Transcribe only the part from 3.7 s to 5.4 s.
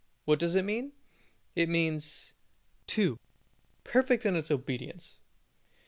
Perfect in its obedience.